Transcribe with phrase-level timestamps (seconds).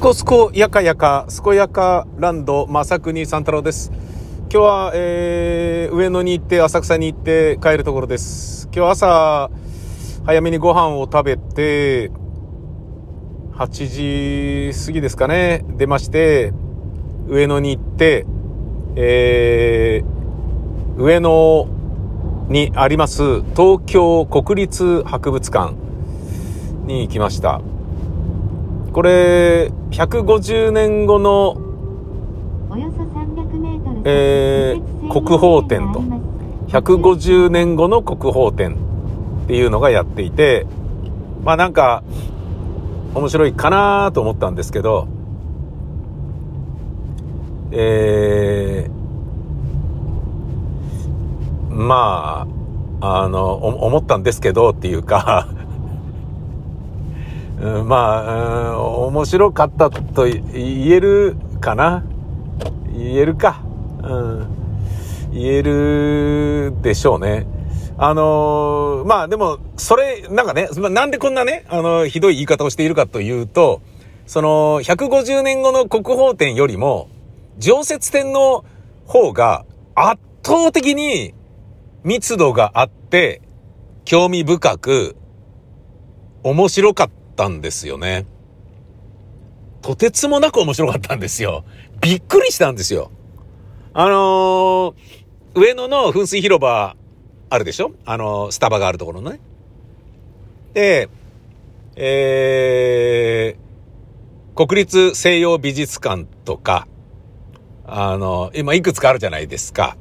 [0.00, 3.92] すこすこやかやか、すこやかランド、まさくに三太郎です。
[4.44, 8.70] 今日は、えー、上野に行って、浅草に行って帰るところです。
[8.74, 9.50] 今日朝、
[10.24, 12.10] 早めにご飯を食べて、
[13.52, 16.54] 8時過ぎですかね、出まして、
[17.28, 18.24] 上野に行って、
[18.96, 21.68] えー、上野
[22.48, 25.74] にあります東京国立博物館
[26.86, 27.60] に行きました。
[28.94, 31.56] これ、150年後の、
[34.04, 36.00] えー、国宝展と、
[36.68, 38.76] 150年後の国宝展
[39.44, 40.66] っていうのがやっていて、
[41.42, 42.04] まあなんか、
[43.14, 45.08] 面白いかなと思ったんですけど、
[47.72, 52.46] えー、ま
[53.00, 55.48] あ、あの、思ったんですけどっていうか
[57.60, 58.76] まあ、うん、
[59.08, 62.04] 面白かったと言えるかな？
[62.92, 63.62] 言えるか。
[64.02, 65.30] うん。
[65.32, 67.46] 言えるでしょうね。
[67.98, 73.82] あのー、まあでも、それ、なんかね、なんでこんなね、あの、ひどい言い方をしているかというと、
[74.26, 77.08] その、150年後の国宝展よりも、
[77.58, 78.64] 常設展の
[79.06, 81.34] 方が圧倒的に
[82.04, 83.42] 密度があって、
[84.06, 85.16] 興味深く、
[86.42, 87.19] 面白かった。
[87.40, 88.26] ったんですよね。
[89.80, 91.64] とてつもなく面白かったんですよ。
[92.02, 93.10] びっくりしたんですよ。
[93.94, 94.94] あのー、
[95.54, 96.96] 上野の噴水広場
[97.48, 97.92] あるでしょ？
[98.04, 99.40] あのー、スタバがあるところのね。
[100.74, 101.08] で、
[101.96, 106.86] えー、国立西洋美術館とか、
[107.86, 109.96] あの、今いくつかあるじゃないですか。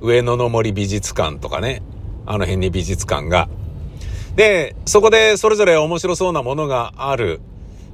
[0.00, 1.82] 上野の森美術館とかね。
[2.26, 3.48] あの辺に美術館が。
[4.36, 7.40] で、そこでそれぞれ面白そうなものがある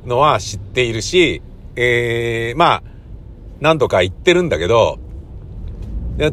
[0.06, 1.42] のは知っているし、
[1.76, 2.82] えー、まあ、
[3.60, 4.98] 何度か行ってるんだけど、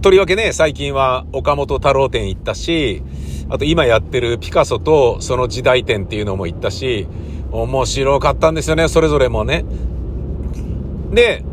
[0.02, 3.03] とりわけね、最近は岡本太郎展行ったし、
[3.50, 7.07] あと今やってるピカソとその時代展っていうのも行ったし、
[7.51, 9.63] 面白かったんですよね、それぞれもね。
[11.12, 11.44] で、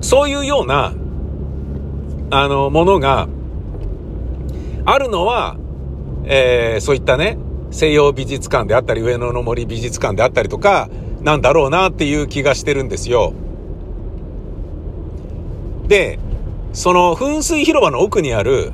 [0.00, 0.94] そういうような、
[2.30, 3.28] あの、ものが
[4.84, 5.56] あるのは、
[6.24, 7.38] えー、そういったね、
[7.70, 10.88] 西洋美術館であったり、上野の森美術館であったりとか、
[11.22, 13.32] なんだろうなっていう気がしてるんですよ。
[15.88, 16.18] で、
[16.72, 18.72] その噴水広場の奥にある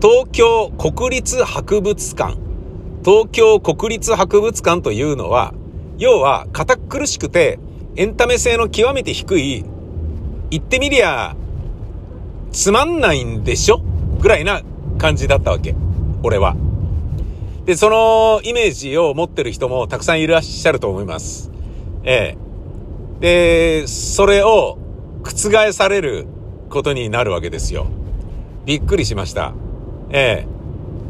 [0.00, 2.36] 東京国立博物館、
[3.04, 5.54] 東京国立博物館というのは、
[5.98, 7.58] 要は堅苦しくて
[7.96, 9.64] エンタメ性の極めて低い、
[10.50, 11.36] 言ってみりゃ、
[12.52, 13.80] つまんないんでしょ？
[14.20, 14.62] ぐらいな
[14.98, 15.74] 感じだったわけ。
[16.22, 16.54] 俺は。
[17.64, 21.50] で、そのイメージを持ってる人もたくさんいらっしゃると思います。
[22.02, 22.36] え
[23.20, 23.82] え。
[23.82, 24.78] で、それを
[25.22, 26.26] 覆される
[26.70, 27.86] ことになるわけですよ。
[28.64, 29.54] びっくりしました。
[30.10, 30.52] ええ。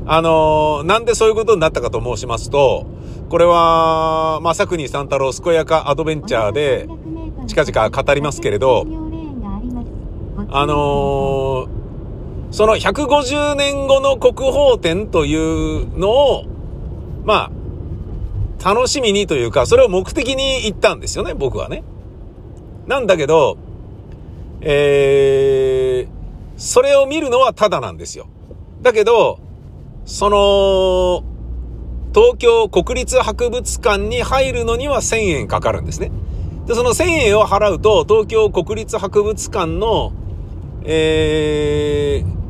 [0.04, 2.86] あのなんでそういうことになったかと申しますと、
[3.30, 6.86] これは、まさくに三太郎健やかアドベンチャーで
[7.46, 8.84] 近々語りますけれど、
[10.50, 11.81] あのー
[12.52, 16.44] その150年後の国宝展というのを、
[17.24, 21.82] まあ、楽しみにというか、それを目的に行ったんですよね、僕はね。
[22.86, 23.56] なんだけど、
[24.60, 28.28] えー、それを見るのはただなんですよ。
[28.82, 29.40] だけど、
[30.04, 31.24] その、
[32.14, 36.12] 東京国立博物館に入るのには1000円かかるんですね。
[36.66, 40.12] で、その1000円を払うと、東京国立博物館の、
[40.84, 42.41] えー、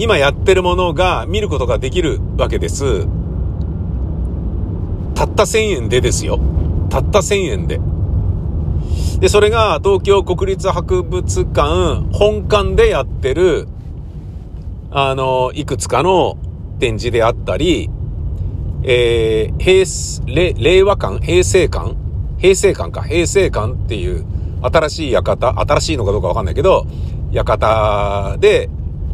[0.00, 3.06] 今やってるものが見ることができるわけです。
[5.14, 6.40] たった1000円でですよ。
[6.88, 7.78] たった1000円で。
[9.20, 13.68] で、それが東京国立博物館本館でやってる、
[14.90, 16.38] あの、いくつかの
[16.78, 17.90] 展示であったり、
[18.82, 21.94] えー、平、令和館平成館？
[22.38, 23.02] 平成館か。
[23.02, 24.24] 平成館っていう
[24.62, 26.86] 新しい館、新しいのかどうかわかんないけど、
[27.34, 28.70] 館で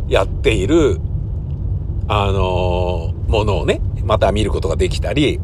[0.08, 1.00] やっている、
[2.08, 5.41] あのー、ものをね、また見ることができたり、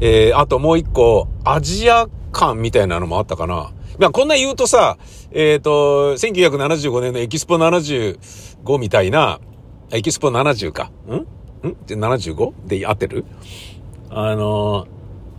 [0.00, 3.70] えー、あともう一個、アジア館みたいなのもあったかな。
[3.98, 4.96] まあ、こんな言うとさ、
[5.30, 9.40] えっ、ー、と、1975年のエキスポ75みたいな、
[9.90, 10.90] エキスポ70か。
[11.06, 11.12] ん？
[11.12, 11.26] ん
[11.86, 12.66] ?75?
[12.66, 13.26] で合ってる？
[14.08, 14.86] あの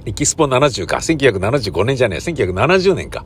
[0.06, 0.98] ー、エキスポ70か。
[0.98, 2.20] 1975年じゃねえ。
[2.20, 3.26] 1970年か。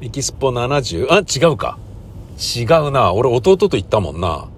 [0.00, 1.08] エキスポ 70?
[1.10, 1.78] あ、違うか。
[2.40, 3.12] 違うな。
[3.12, 4.48] 俺弟と行ったもんな。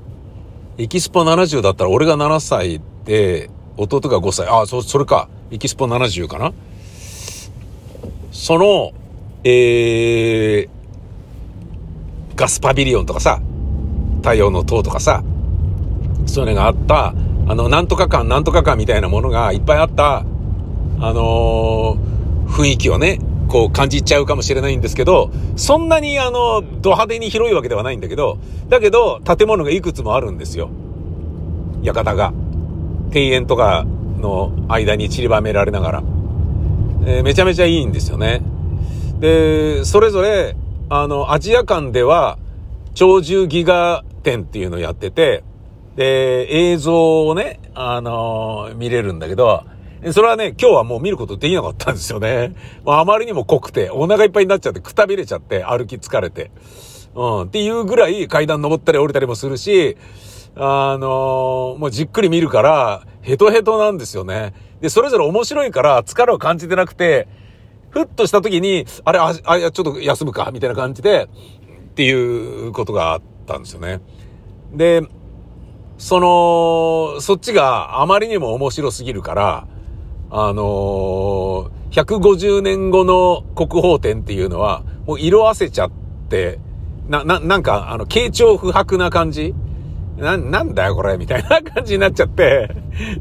[0.79, 4.47] エキスポ70だったら俺が7歳で、弟が5歳。
[4.49, 5.29] あ、そ、それか。
[5.51, 6.53] エキスポ70かな
[8.31, 8.93] その、
[9.45, 10.69] えー、
[12.37, 13.41] ガスパビリオンとかさ、
[14.19, 15.23] 太陽の塔とかさ、
[16.27, 17.15] そういうのがあった、
[17.49, 20.25] あの、なんとか感、なんとか感みたいなものがいっぱいあった、あ
[21.13, 23.19] のー、雰囲気をね、
[23.53, 28.39] こう感じちゃうかもしれないんですけど、そんなにあの、ド派手に広いわけではないんだけど、
[28.71, 30.71] だけど、建物がいくつもあるんですよ。
[31.83, 32.33] 館が。
[33.11, 33.85] 庭園とか
[34.19, 36.03] の間に散りばめられながら。
[37.05, 38.41] えー、めちゃめちゃいいんですよね。
[39.21, 40.57] で、それぞれ、
[40.89, 42.39] あの、アジア間では、
[42.95, 45.45] 鳥獣ギガ展っていうのをやってて、
[45.97, 49.65] で、映像をね、あのー、見れるんだけど、
[50.11, 52.55] それはね、今日はもう見ることできなかったんですよね。
[52.85, 56.51] まあ、あまりにも濃くて、お腹いっぱいになっちゃって、くたびれちゃって、歩き疲れて。
[57.15, 59.97] うん、っていうぐらい階段登ったり降りたりもするし、
[60.57, 64.55] あのー、もうじっくり見るから、ヘトヘトなんですよね。
[64.81, 67.29] で、それぞれ面白いから疲れを感じてなくて、
[67.91, 71.29] ふっとした時に、あれ、あ、あちょっと休むか、みたいな感じで、
[71.91, 72.13] ってい
[72.69, 74.01] うことがあったんですよね。
[74.73, 75.03] で、
[75.99, 79.67] その、そっちがあまりにも面白すぎるから、
[80.35, 85.91] あのー、150年後の国宝展っていうのは、もう色あせちゃっ
[86.31, 86.59] て、
[87.07, 89.55] な、な、なんか、あの、傾聴不白な感じ？
[90.17, 92.75] な、なんだよこれみたいな感じになっちゃって、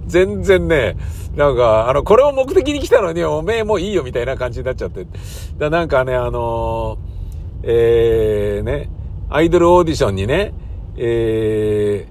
[0.07, 0.95] 全然ね、
[1.35, 5.05] なんか、あの、これを目的に来たのに、おめえもういいよみたいな感じになっちゃって。
[5.57, 8.89] だなんかね、あのー、えー、ね、
[9.29, 10.53] アイドルオーディションにね、
[10.95, 12.10] えー、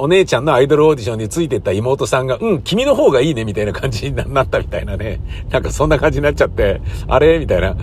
[0.00, 5.20] お姉ちゃんのアイドルオーディションについてった妹さんが、うん、君の方がいいね、みたいな感じになったみたいなね。
[5.50, 7.38] なんかそんな感じになっちゃって、あれ？
[7.38, 7.76] みたいな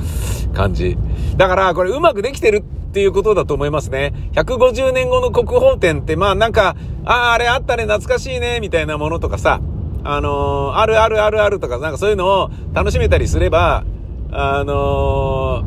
[0.53, 0.97] 感じ。
[1.37, 2.61] だから、これうまくできてるっ
[2.91, 4.13] ていうことだと思いますね。
[4.33, 6.75] 150年後の国宝展って、まあなんか、
[7.05, 9.61] ああ、あれあったね、懐かしいね、みたいなものとかさ、
[10.03, 13.83] あのー、あるあるあるあるとか、なんかそういうのを楽しめたりすれば、
[14.31, 15.63] あの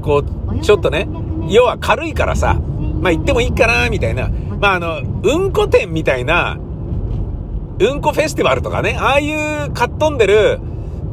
[0.00, 1.08] ー、こう、ちょっとね、
[1.48, 2.54] 要は軽いからさ、
[3.00, 4.30] まあ行ってもいいかな、みたいな。
[4.64, 10.58] まああの、うんこ店みたいな、うんこフェスティバルとかね、ああいうかっ飛んでる、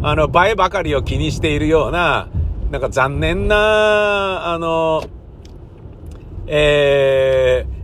[0.01, 2.29] あの、映えばかりを気にしているような、
[2.71, 5.03] なんか残念な、あの、
[6.47, 7.80] えー、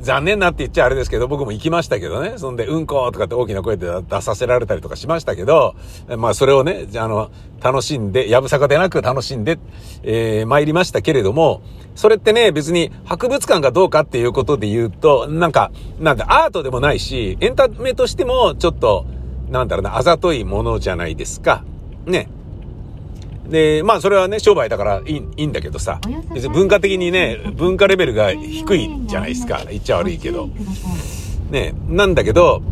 [0.00, 2.34] 残念なって言っちゃあれですけど、僕も行きましたけどね。
[2.36, 5.74] そんで、うんことかって大きな声で出させられたりとかしましたけど、
[6.16, 7.30] まあそれをね、あの、
[7.60, 9.58] 楽しんで、やぶさかでなく楽しんで、
[10.02, 11.62] えー、参りましたけれども、
[11.94, 19.06] それってね、別に博物館がどうかっていうことで言うと、なんか、なんだ、アートでもないし、エンタメとしてもちょっと、
[19.50, 21.64] なんだろうな、あざといものじゃないですか。
[22.06, 22.28] ね。
[23.48, 26.00] で、まあそれはね、商売だからいいいいんだけどさ、
[26.34, 29.62] 別に文化的にね、文化レベルが低いじゃないですか。
[29.70, 30.48] 言っちゃ悪いけど。
[31.50, 32.62] ね、なんだけど、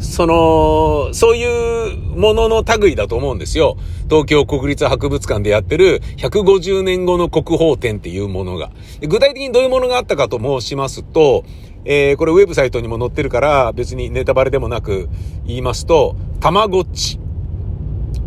[0.00, 3.76] その、そういうものの類だと思うんですよ。
[4.08, 8.70] 東京国立博物館でやってる150年後の国宝展っていうものが。
[9.00, 11.44] 具体的にどういうものがあったかと申しますと、
[11.84, 15.08] えー、これウェブサイトにも載ってるから別にネタバレでもなく
[15.46, 17.18] 言いますと、たまごっち、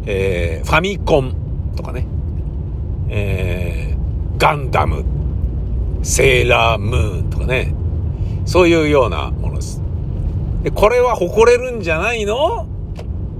[0.06, 1.49] えー、ファミコン、
[1.80, 2.06] とかね、
[3.08, 5.06] えー、ガンダム、
[6.04, 7.74] セーラームーンとかね、
[8.46, 9.82] そういうようなものです。
[10.62, 12.68] で、これは誇れるんじゃないの？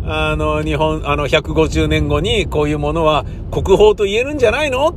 [0.06, 4.88] あの、日本、あの、150年後にこういうものは国宝と言えるんじゃないの？
[4.88, 4.94] っ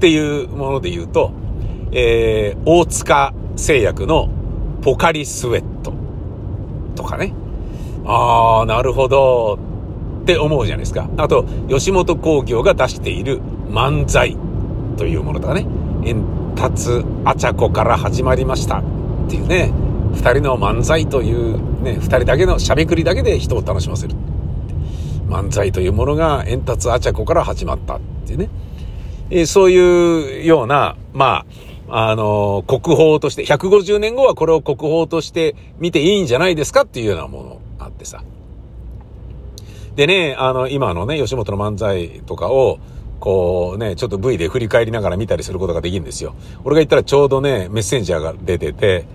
[0.00, 1.30] ていうもので言うと、
[1.92, 4.28] えー、大塚製薬の
[4.82, 5.92] ポカリスウェット
[6.96, 7.32] とかね。
[8.04, 9.58] ああ、なるほど。
[10.26, 11.08] って思うじゃないですか。
[11.18, 13.40] あと、吉本興業が出している
[13.70, 14.36] 漫才
[14.96, 15.68] というものとかね、
[16.04, 16.24] 円
[16.56, 18.82] 達あちゃこから始まりましたっ
[19.28, 19.72] ていうね、
[20.14, 24.16] 二人の漫才というね、二人だけのしゃべくりだけで人を楽しませる。
[25.28, 28.48] 漫才というものが円達あちゃこから始まったっていうね。
[29.30, 31.46] えー、そういうような、ま
[31.88, 38.24] あ、あのー、国宝として、150年後はこれを国宝として見ていいんじゃないですかっていうようなものあってさ。
[39.96, 42.78] でね、あの、今のね、吉本の漫才とかを、
[43.18, 46.34] こうね、ちょっと V で振り返りながら見たりすることができるんですよ。
[46.64, 49.06] 俺が言ったらちょうどね、メッセンジャーが出てて、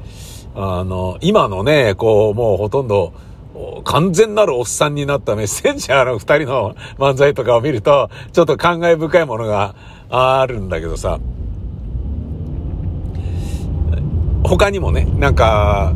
[0.55, 3.13] あの、今のね、こう、もうほとんど、
[3.83, 9.75] 完全なるおっさんになった メッセンジャーの二人の漫才とかを見ると、ちょっと感慨深いものが
[10.09, 11.19] あるんだけどさ、
[14.43, 15.93] 他にもね、なんか、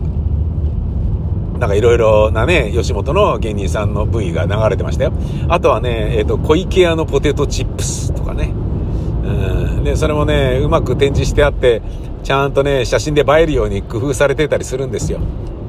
[1.59, 5.13] なんかいろいろなね、吉本の芸人さんの V が流れてましたよ。
[5.47, 8.51] あとはね、えっ、ー、と、小池屋のポテトチップスとかね。
[9.23, 9.83] うん。
[9.83, 11.81] で、それもね、うまく展示してあって、
[12.23, 15.19] ちゃんとね、写真で映えるように工夫されてたりするんですよ。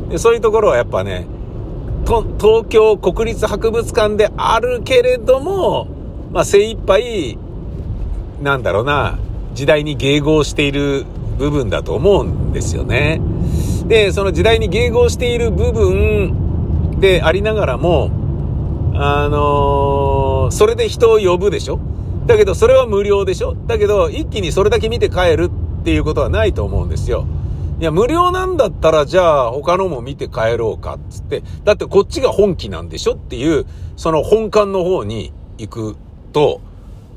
[0.08, 1.26] で、そういうところはやっぱね、
[2.06, 5.88] 東京国立博物館であるけれども、
[6.32, 7.38] まあ精一杯、
[8.42, 9.18] なんだろうな、
[9.54, 11.04] 時代に迎合している
[11.38, 13.20] 部分だと思うんですよね。
[13.88, 18.10] で、その時代に迎合している部分でありながらも、
[18.94, 21.78] あのー、それで人を呼ぶでしょ？
[22.26, 23.54] だけどそれは無料でしょ？
[23.54, 25.50] だけど一気にそれだけ見て帰る
[25.80, 27.26] っていうことはないと思うんですよ。
[27.78, 31.42] いや、無料なんだったら、じゃあ、他のも見て帰ろうかっ、つって。
[31.62, 33.66] だってこっちが本気なんでしょっていう、
[33.98, 35.96] その本館の方に行く
[36.32, 36.62] と、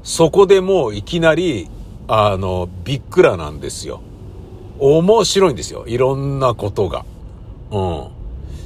[0.03, 1.69] そこでもういきなり、
[2.09, 4.01] あの、びっくらなんですよ。
[4.79, 5.86] 面白いんですよ。
[5.88, 7.05] いろんなことが。
[7.71, 8.07] うん。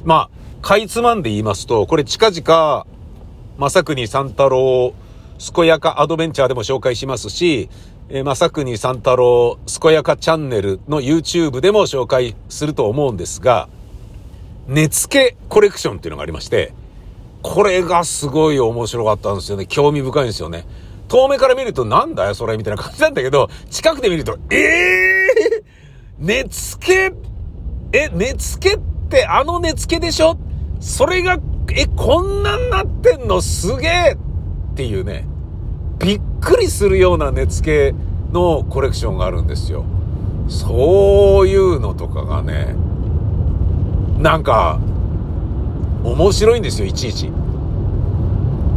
[0.04, 0.30] まあ、
[0.62, 2.86] かいつまんで言いますと、これ近々、
[3.58, 4.94] 正国三太郎、
[5.54, 7.70] 健やかアドベンチャーでも紹介しますし、
[8.10, 13.68] えー、正国三太郎、健やかチャンネルの YouTube でも紹介すると思うんですが、
[14.68, 16.74] 根付けコレクションっていうのがありまして、
[17.42, 19.66] これがすごい面白かったんですよね。
[19.66, 20.66] 興味深いんですよね。
[21.10, 25.83] 遠目から見るとなんだよそれみたいな感じなんだけど、近くで見ると、ええー、
[26.20, 27.14] 根付け、
[27.98, 28.80] え、根付けっ
[29.10, 30.38] てあの根付けでしょ？
[30.80, 31.38] それが、
[31.76, 33.42] え、こんなんなってんの？
[33.42, 34.18] すげえっ
[34.76, 35.26] ていうね。
[36.00, 37.96] びっくりするような値付け
[38.32, 39.86] のコレクションがあるんですよ。
[40.50, 42.76] そういうのとかがね、
[44.20, 44.80] なんか、
[46.04, 47.32] 面白いんですよ、いちいち。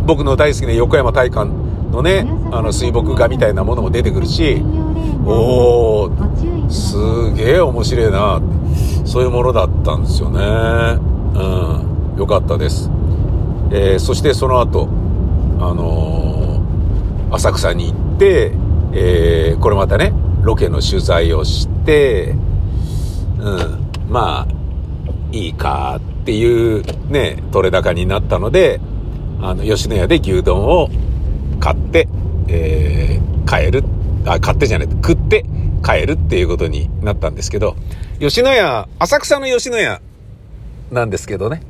[0.07, 4.63] 僕の大好きな横山大観のね、あの水墨画みたいなものも出てくるし、
[5.25, 8.41] おー、すげえ面白いな、
[9.05, 10.41] そういうものだったんですよね。
[11.35, 12.91] うん、よかったです。
[13.71, 14.89] えー、そしてその後、
[15.59, 16.27] あのー
[17.31, 18.53] 浅草に行って、
[18.93, 20.13] えー、これまたね、
[20.43, 22.35] ロケの取材をして、
[23.39, 24.53] うん、まあ、
[25.33, 28.81] いいかっていうね、取れ高になったので、
[29.41, 30.89] あの、吉野家で牛丼を、
[32.49, 33.85] えー、帰る、
[34.25, 35.45] あ、買ってじゃない、食って
[35.85, 37.77] 帰るっていうことになったんですけど、
[38.21, 40.01] 吉野家、浅草の吉野家
[40.91, 41.63] なんですけどね、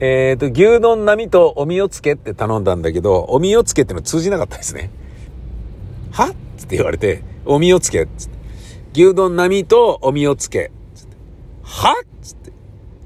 [0.00, 4.90] えっ、ー、と、牛丼並みとおみをつけって頼んだんだけど、おみをつけっての通じなかったですね。
[6.12, 6.34] は？
[6.56, 8.06] つって言われて、おみをつけ。
[8.16, 8.38] つって
[8.92, 10.70] 牛丼並みとおみをつけ。
[10.94, 11.16] つって
[11.62, 11.94] は？
[12.22, 12.52] つって。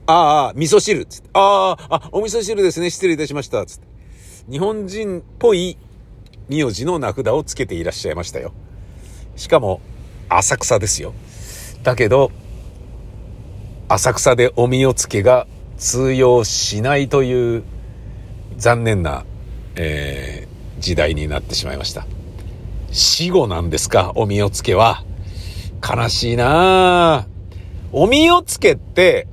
[0.06, 1.04] ああ、味噌汁。
[1.06, 1.30] つって。
[1.32, 2.90] ああ、あ、お味噌汁ですね。
[2.90, 3.64] 失礼いたしました。
[3.64, 3.87] つって。
[4.50, 5.78] 日本人っぽい
[6.49, 8.52] 名字の名札をつけていらっしゃいましたよ。
[9.37, 9.80] しかも、
[10.28, 11.14] 浅草ですよ。
[11.82, 12.30] だけど、
[13.88, 15.46] 浅草でおみをつけが
[15.76, 17.62] 通用しないという
[18.56, 19.25] 残念な、
[19.76, 22.06] えー、時代になってしまいました。
[22.90, 25.04] 死後なんですか、おみおつけは。
[25.82, 27.26] 悲しいな
[27.90, 29.26] おみおつけって、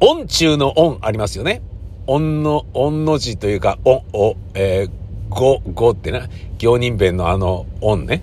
[0.00, 1.62] 音中の音ありますよね。
[2.06, 4.90] 音の、音の字というか、音、お、えー、
[5.28, 8.22] 語、語ってな、行人弁のあの音ね。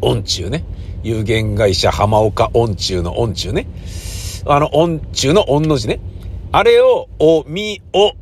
[0.00, 0.64] 音中ね。
[1.02, 3.66] 有限会社浜岡音中の音中ね。
[4.46, 6.00] あの、御中の御の字ね。
[6.52, 8.12] あれを、お、み、お、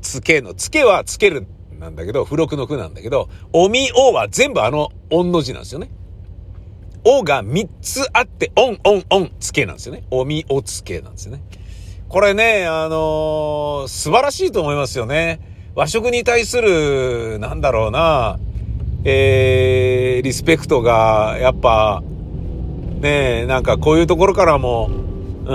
[0.00, 1.46] つけの、つけはつける
[1.78, 5.90] なんだけど、付録の付なんだけど、おみ、おは全部あの御の字なんですよね。
[7.04, 10.04] おが3つあって、オン、オン、オン、つけなんですよね。
[10.10, 11.42] おみ、おつけなんですよね。
[12.08, 15.40] これね、あのー、素晴らしいと思いますよね。
[15.74, 18.38] 和食に対する、なんだろうな、
[19.04, 22.02] えー、リスペクトが、やっぱ、
[23.00, 24.88] ねなんかこういうところからも、
[25.46, 25.50] う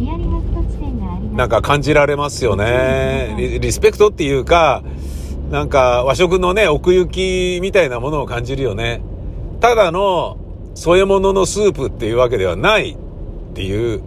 [0.00, 1.36] ん。
[1.36, 3.58] なんか感じられますよねリ。
[3.58, 4.84] リスペクトっていうか、
[5.50, 9.02] なんか和食のね、奥行きみたいなものを感じるよね。
[9.60, 10.38] ただの
[10.74, 12.96] 添え物のスープっていうわけではないっ
[13.54, 14.02] ていう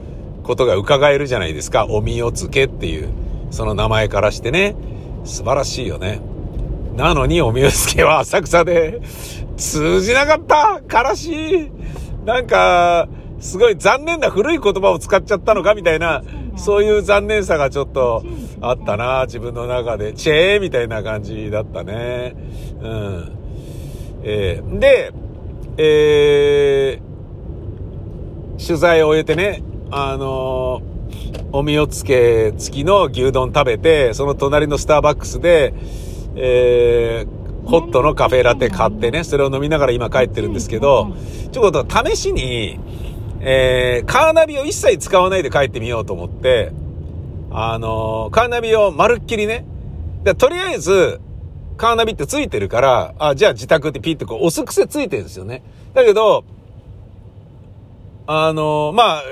[0.47, 1.85] ことが伺えるじゃないですか。
[1.89, 3.09] おみおつけっていう、
[3.51, 4.75] その名前からしてね。
[5.23, 6.21] 素晴らしいよね。
[6.95, 9.01] なのにおみおつけは浅草で
[9.57, 11.71] 通じなかった悲しい
[12.25, 13.07] なんか、
[13.39, 16.23] すごい残念な古い言葉を使っちゃったのかみたいな、
[16.55, 18.23] そういう残念さがちょっと
[18.61, 20.13] あったな、自分の中で。
[20.13, 22.35] チェーみたいな感じだったね。
[22.81, 23.31] うん。
[24.23, 25.13] えー、で、
[25.77, 35.73] えー、取材を終えてね、あのー、おみおつけ付きの牛丼食べて、その隣のスターバックスで、
[36.35, 41.13] えー、ホットのカフェラテ買ってね、それを飲みながら今帰ってるんですけど、
[41.51, 42.79] ちょっと試しに、
[43.39, 46.71] えー、カーナビを一切使わないで帰ってみようと思って、
[47.51, 49.65] あのー、カーナビをまるっきりね、
[50.23, 51.21] でとりあえず、
[51.77, 55.63] カーナビってついてるから、あ、じゃあ自宅ってピッてこう押す癖ついてるんですよね。
[55.93, 56.43] だけど、
[58.25, 59.23] あのー、まあ、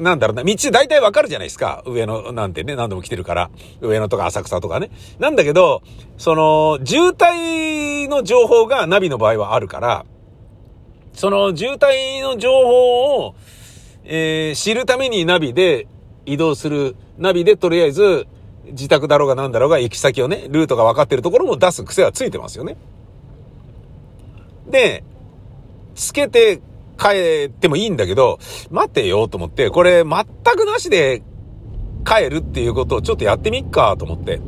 [0.00, 1.82] なんだろうな、道大体わかるじゃないですか。
[1.86, 3.50] 上野なんてね、何度も来てるから。
[3.80, 4.90] 上野とか浅草とかね。
[5.18, 5.82] なんだけど、
[6.18, 10.04] その、渋滞の情報がナビの場合はあるから、
[11.12, 13.34] その渋滞の情報を、
[14.04, 15.86] えー、知るためにナビで
[16.26, 16.96] 移動する。
[17.16, 18.26] ナビでとりあえず、
[18.66, 22.76] 自宅だろうが何だろうが行き先をね、ルートが分かってるところも出す癖はついてますよね。
[24.68, 25.04] で、
[25.94, 26.60] つけて
[26.98, 28.38] 帰ってもいいんだけど、
[28.70, 30.24] 待てよと思って、これ全
[30.56, 31.22] くなしで
[32.04, 34.40] 帰るっていうことをちょっとやってみっかと思って。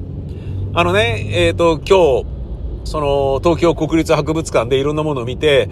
[0.75, 2.37] あのね、えっ、ー、と、今日、
[2.85, 5.69] その、東京国立博物館でいろんなものを見て、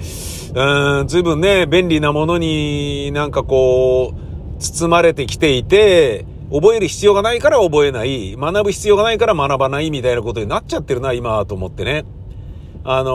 [0.54, 12.04] うん、ずいぶんね、便利なものになんかこう、包まれてきていて、覚える必要がないから覚えない、学ぶ必要がないから学ばないみたいなことになっちゃってるな、今、と思ってね。
[12.86, 13.10] あの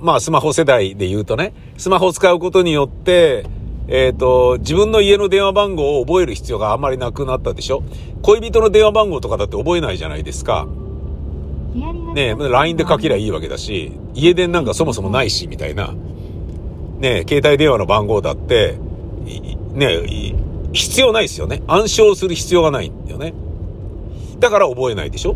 [0.00, 3.44] ー、まあ、スマホ世代で言うとね、スマホを使うことによって、
[3.88, 7.82] えっ、ー、と、自分の家の電話番号を覚える必要があんまりなくなったでしょ？
[8.22, 10.68] 恋人の電話番号とかだって覚えないじゃないですか。
[12.14, 15.92] ねえ、LINE で書きりゃいいわけだし、家電なんかそもそもないし、みたいな。
[16.98, 18.78] ねえ、携帯電話の番号だって、
[19.74, 20.34] ねえ、
[20.72, 21.62] 必要ないですよね。
[21.66, 23.34] 暗唱する必要がないんだよね。
[24.38, 25.34] だから覚えないでしょ？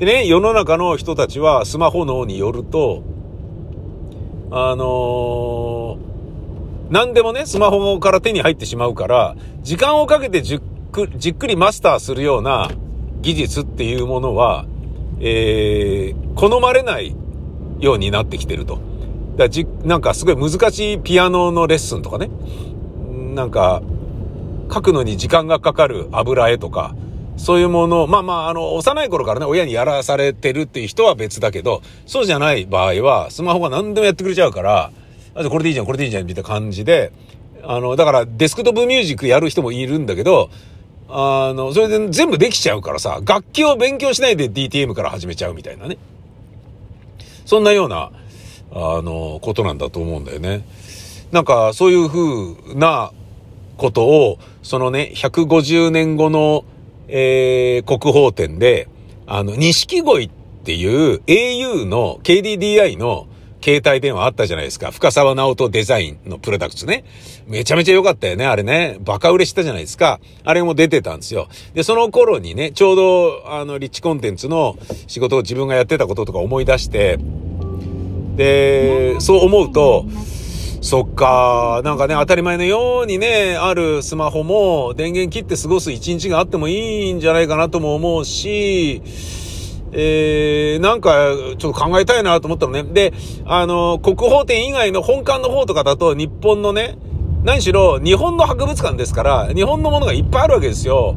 [0.00, 3.02] でね、世の中の人たちはスマホ脳によると、
[4.50, 12.70] あのー、何でもね、スマホから手に入ってしまうから、時間をかけてじっくじっくりマスターするような
[13.20, 14.64] 技術っていうものは、
[15.20, 17.14] えー、好まれない
[17.80, 18.78] ようになってきてると。
[19.36, 22.30] だじなんかすごい難しいピアノのレッスンとかね。
[23.34, 23.82] なんか、
[24.72, 26.94] 書くのに時間がかかる油絵とか、
[27.40, 34.92] そういうものを、まあまあ、あの、幼い頃からね、親にやらされてるっていう人は別だけど、そうじゃない場合は、スマホが何でもやってくれちゃうから、
[35.34, 37.12] あとこれでいいじゃん、これでいいじゃん、みたいな感じで、
[37.62, 40.50] あの、だからデスクトップミュージックやる人もいるんだけど、
[41.08, 45.96] あの、それで全部できちゃうからさ、楽器を勉強しないで DTM から始めちゃうみたいなね。
[47.46, 48.12] そんなような、
[48.72, 50.62] あの、ことなんだと思うんだよね。
[51.32, 53.12] なんか、そういう風な
[53.78, 56.64] ことを、そのね、150年後の
[57.10, 58.88] えー、国宝展で、
[59.26, 60.30] あの、錦鯉っ
[60.64, 63.26] ていう au の KDDI の
[63.62, 64.90] 携帯電話あったじゃないですか。
[64.90, 67.04] 深沢直人デザインのプロダクツね。
[67.46, 68.46] めちゃめちゃ良かったよね。
[68.46, 68.96] あれね。
[69.00, 70.18] バカ売れしたじゃないですか。
[70.44, 71.48] あれも出てたんですよ。
[71.74, 77.18] で、その頃にね、ちょうど、あの、リッチコンテンツの仕事を自分がやってたこととか思い出して、
[78.36, 80.06] で、そう思うと、
[80.82, 81.82] そっか。
[81.84, 89.02] なんかね、当たり前のようにね、あるスマホも電源切って過ごす一日があってもいいんじゃないかなとも思うし、
[89.92, 92.82] えー、なんか、ちょっと考えたいなと思ったのね。
[92.84, 93.12] で、
[93.44, 96.96] あの、国宝展以外の本館の方とかだと、日本のね、
[97.44, 101.14] 何しろ、日本の博物館ですから、日本のものがいっぱいあるわけですよ。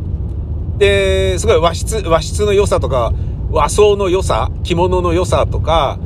[0.78, 3.14] で、すごい和室、和室の良さとか、
[3.52, 6.00] 和装の良さ、着物の良さとか、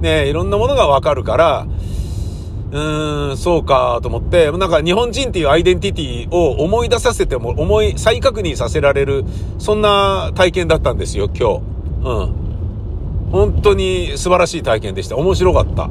[0.00, 1.66] ね、いろんなものがわかるから、
[2.72, 9.24] うーん、そうかと思って、なんか日本人っていうアイデンティティを思い出させても、思い、再確認させられる、
[9.58, 11.62] そんな体験だったんですよ、今日。
[12.04, 12.34] うん。
[13.32, 15.16] 本当に素晴らしい体験でした。
[15.16, 15.90] 面白かった。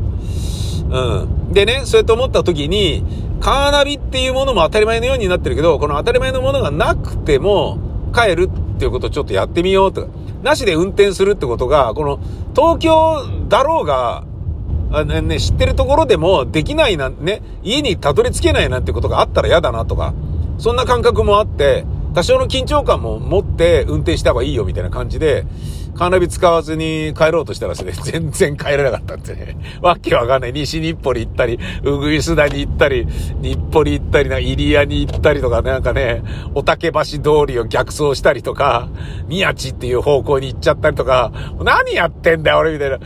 [0.89, 1.53] うん。
[1.53, 3.03] でね、そうやって思った時に、
[3.39, 7.77] カーナビっていうものも当たり前のようになってるけど、この当たり前のものがなくても
[8.13, 10.07] 帰るっていうことをちょっとやってみようと。
[10.43, 12.19] なしで運転するってことが、この
[12.55, 14.23] 東京だろうが、
[14.91, 20.13] あのね、知ってるところでもできないな、ね、家にたどり着けないなんてことがあったら嫌だなとか、
[20.57, 25.45] そんな感覚もあって、多少の緊張感も持って運転した方がいいよみたいな感じで、
[25.99, 29.57] カーナビ使わずに帰ろうとしたらですね、 全然帰れなかったんですね。
[29.83, 30.53] わけわかんない。
[30.53, 33.05] 西日暮里行ったり、うぐいすだに行ったり、
[33.41, 36.23] 日暮里行ったりな、入谷に行ったりとか、なんかね、
[36.55, 38.87] お竹橋通りを逆走したりとか、
[39.27, 42.97] 宮地っていう方向に行っちゃったりとか、何やってんだよ俺みたいな。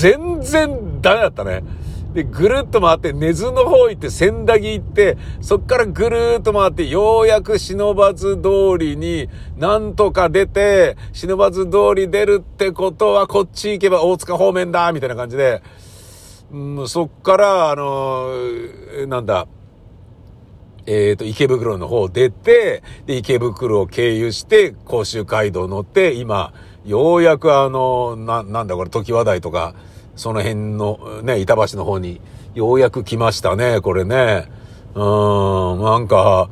[0.00, 1.62] 全然ダメだったね。
[2.12, 9.28] で、ぐるっと回って、根津の方行って、千駄木行って、そっからぐるーっと回って、ようやく忍ばず通りに
[9.58, 15.62] なんとか出て、忍ばず通り出るってことは、こっち行けば大塚方面だみたいな感じで、
[16.50, 19.46] うん、そっから、あのー、なんだ、
[20.86, 26.54] えっ、ー、と、池袋の方出て、で、池袋を経由して、甲州街道乗って、今、
[26.86, 29.74] ようやくあの、な、なんだこれ、時話題とか、
[30.14, 32.20] その辺のね、板橋の方に、
[32.54, 34.48] ようやく来ましたね、これね。
[34.94, 36.48] うーん、なんか、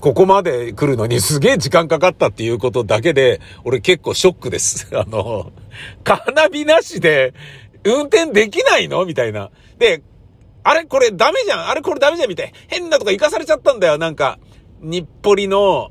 [0.00, 4.88] ここまで来るのにすげえ時間かかったっていうことだけで、俺結構ショックです。
[4.96, 5.52] あの、
[6.04, 7.32] カーナビなしで
[7.84, 9.04] 運転できないの？
[9.06, 9.50] みたいな。
[9.78, 10.02] で、
[10.62, 10.84] あれ？
[10.84, 11.68] これダメじゃん？
[11.70, 11.80] あれ？
[11.80, 12.28] これダメじゃん？
[12.28, 12.52] みたいな。
[12.68, 13.98] 変なとか行かされちゃったんだよ。
[13.98, 14.38] なんか、
[14.80, 15.90] 日暮里の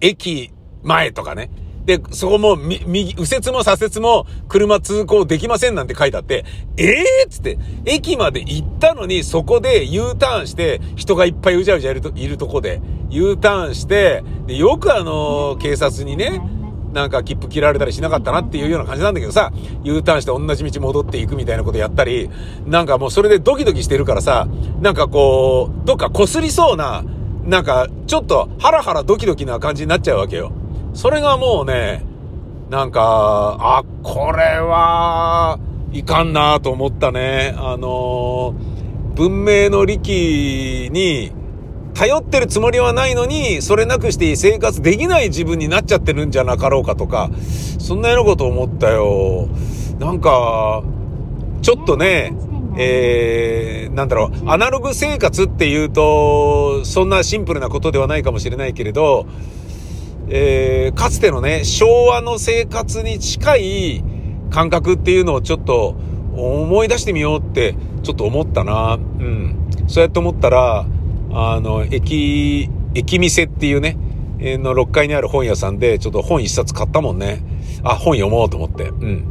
[0.00, 0.52] 駅
[0.82, 1.50] 前とかね。
[1.86, 6.44] で、そこも、右、右折も左折も車通行できませんなんて書いてあって、
[6.76, 16.42] ええー、つって、駅まで行ったのにそこで U ターンして、人がいっぱいうじゃうじゃいると、いるとこで U ターンして、で、よくあの、警察にね、
[16.92, 19.52] なんか切符切られたりしなかったなっていうような感じなんだけどさ、
[19.84, 22.30] U ターンして同じ道戻っていくみたいなことやったり、
[22.66, 24.48] なんかもうそれでドキドキしてるからさ、
[24.80, 27.04] なんかこう、どっか擦りそうな、
[27.44, 30.50] なんかちょっとハラハラドキドキな感じになっちゃうわけよ。
[30.96, 32.02] それがもうね、
[32.70, 35.58] なんか、あ、これは、
[35.92, 37.54] いかんなと思ったね。
[37.58, 38.54] あの
[39.14, 41.32] 文明の利器に
[41.94, 47.30] 頼ってるつもりはないのに、それなくして生活できない自分になっちゃってるんじゃなかろうかとか、
[47.78, 49.48] そんなようなこと思ったよ。
[49.98, 50.82] なんか、
[51.60, 52.34] ちょっとね、
[52.78, 59.26] えー、なんだろう、アナログ生活っていうと、そんなシンプルなことではないかもしれないけれど、
[60.28, 64.04] えー、かつてのね、昭和の生活に近い
[64.50, 65.96] 感覚っていうのをちょっと
[66.34, 68.94] 思い出してみようってちょっと思ったな。
[68.94, 69.56] うん。
[69.86, 70.86] そうやって思ったら、
[71.32, 73.96] あの、駅、駅店っていうね、
[74.38, 77.42] の6階にある本屋さんでちょっと本一冊買ったもんね。
[77.82, 78.88] あ、本読もうと思って。
[78.88, 79.24] うん。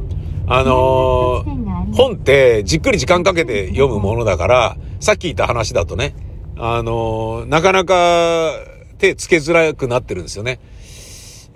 [0.48, 6.16] あのー、本ってじっくり時間かけて読むものだから、さっき言った話だとね、
[6.58, 8.52] あのー、なかなか
[8.98, 10.60] 手つけづらくなってるんですよね。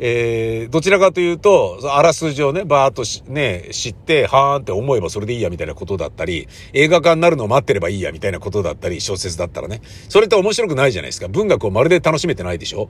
[0.01, 9.81] えー、どちらかというと、あらすじをね、バーっとしね、知って、はーんって思えばそれでいいやみたいなことだったり、映画化になるのを待ってればいいやみたいなことだったり、小説だったらね。
[10.07, 11.27] それって面白くないじゃないですか。
[11.27, 12.89] 文学をまるで楽しめてないでしょ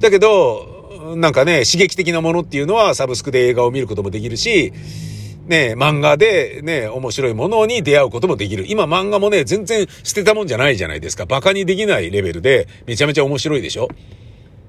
[0.00, 4.72] だけど、なんかね、刺激的なものっていうのはサブスクで映画を見ることもできるし、
[5.46, 8.64] ね、漫画でね、面白いものに出会うこともできる。
[8.68, 11.24] 今漫画もね、全然捨てたもんじゃないじゃないですか。
[11.24, 13.88] 馬鹿にできないレベルで、めちゃめちゃ面白いでしょ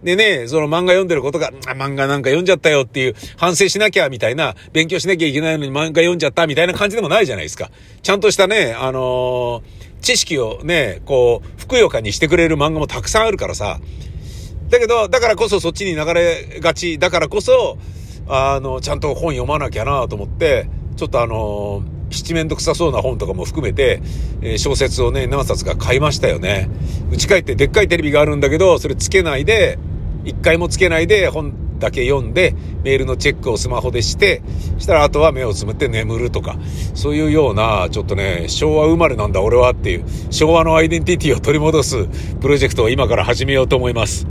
[0.04, 7.70] でね、その漫画読んでることが、漫画なんか読んじゃったよっていう反省しなきゃみたいな、勉強しなきゃいけないのに漫画読んじゃったみたいな感じでもないじゃないですか。
[8.02, 9.62] ちゃんとしたね、あのー、
[10.02, 13.80] 知識をね、こう、ふくよかにしてくれる漫画もたくさんあるからさ。
[14.70, 17.78] だけど、だからこそそっちに流れがち、だからこそ、
[18.28, 24.02] あの、ちゃんと本読まなきゃなと思って、ちょっとあのー七面倒くさそうな本とかも含めて、
[24.42, 26.70] えー、小説をね、何冊か買いましたよね。
[27.12, 29.80] 家帰ってでっかいテレビがあるんだけど、それつけないで、
[30.24, 34.42] 一回もつけないで本だけ読んで、メールのチェックをスマホでして、
[34.78, 36.58] したらあとは目をつむって眠るとか、
[36.94, 42.08] そういうような、ちょっとね、昭和生まれなんだ俺はっていう、昭和のアイデンティティを取り戻す
[42.40, 44.20] プロジェクトを今から始めようと思います。